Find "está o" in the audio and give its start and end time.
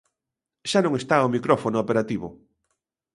1.01-1.31